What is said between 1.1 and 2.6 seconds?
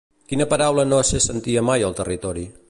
se sentia mai al territori?